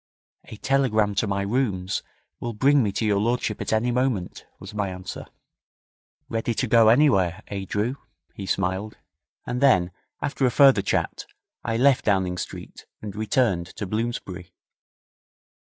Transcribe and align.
'A 0.45 0.57
telegram 0.57 1.13
to 1.13 1.27
my 1.27 1.43
rooms 1.43 2.01
will 2.39 2.53
bring 2.53 2.81
me 2.81 2.91
to 2.91 3.05
your 3.05 3.19
lordship 3.19 3.61
at 3.61 3.71
any 3.71 3.91
moment,' 3.91 4.47
was 4.57 4.73
my 4.73 4.89
answer. 4.89 5.27
'Ready 6.27 6.55
to 6.55 6.65
go 6.65 6.89
anywhere 6.89 7.43
eh, 7.49 7.65
Drew?' 7.69 7.97
he 8.33 8.47
smiled; 8.47 8.97
and 9.45 9.61
then, 9.61 9.91
after 10.19 10.43
a 10.47 10.49
further 10.49 10.81
chat, 10.81 11.27
I 11.63 11.77
left 11.77 12.03
Downing 12.05 12.39
Street 12.39 12.87
and 12.99 13.15
returned 13.15 13.67
to 13.75 13.85
Bloomsbury. 13.85 14.49